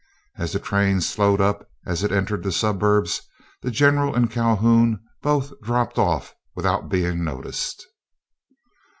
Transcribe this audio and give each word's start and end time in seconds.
As 0.35 0.51
the 0.53 0.59
train 0.59 0.99
slowed 0.99 1.39
up 1.39 1.69
as 1.85 2.03
it 2.03 2.11
entered 2.11 2.41
the 2.41 2.51
suburbs, 2.51 3.21
the 3.61 3.69
General 3.69 4.15
and 4.15 4.31
Calhoun 4.31 4.99
both 5.21 5.53
dropped 5.61 5.99
off 5.99 6.33
without 6.55 6.89
being 6.89 7.23
noticed. 7.23 7.85